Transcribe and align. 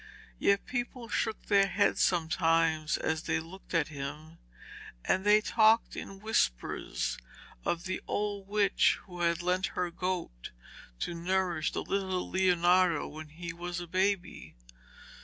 Yet 0.39 0.65
people 0.65 1.09
shook 1.09 1.43
their 1.43 1.67
heads 1.67 2.01
sometimes 2.01 2.97
as 2.97 3.21
they 3.21 3.39
looked 3.39 3.75
at 3.75 3.89
him, 3.89 4.39
and 5.05 5.23
they 5.23 5.41
talked 5.41 5.95
in 5.95 6.19
whispers 6.21 7.19
of 7.63 7.83
the 7.83 8.01
old 8.07 8.47
witch 8.47 8.97
who 9.05 9.19
had 9.21 9.43
lent 9.43 9.67
her 9.77 9.91
goat 9.91 10.49
to 11.01 11.13
nourish 11.13 11.71
the 11.71 11.83
little 11.83 12.27
Leonardo 12.27 13.07
when 13.07 13.27
he 13.29 13.53
was 13.53 13.79
a 13.79 13.85
baby. 13.85 14.55